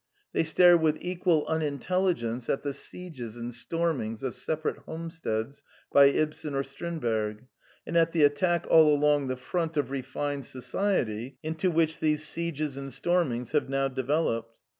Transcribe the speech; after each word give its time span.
They 0.33 0.43
stare 0.43 0.77
with 0.79 0.97
equal 0.99 1.45
unintelligence 1.45 2.49
at 2.49 2.63
the 2.63 2.73
sieges 2.73 3.37
and 3.37 3.53
stormings 3.53 4.23
of 4.23 4.33
separate 4.33 4.79
homesteads 4.79 5.61
by 5.93 6.05
Ibsen 6.07 6.55
or 6.55 6.63
Strindberg, 6.63 7.45
and 7.85 7.95
at 7.95 8.11
the 8.11 8.23
attack 8.23 8.65
all 8.67 8.91
along 8.95 9.27
the 9.27 9.37
front 9.37 9.77
of 9.77 9.91
refined 9.91 10.45
society 10.45 11.37
into 11.43 11.69
which 11.69 11.99
these 11.99 12.23
sieges 12.27 12.77
and 12.77 12.91
stormings 12.91 13.51
have 13.51 13.69
now 13.69 13.89
developed. 13.89 14.57